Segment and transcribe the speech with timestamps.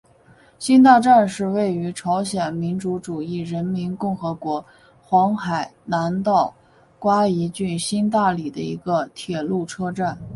[0.57, 4.65] 新大站是位于朝鲜民主主义人民共和国
[4.99, 6.51] 黄海南道
[6.97, 10.17] 瓜饴郡新大里的一个铁路车站。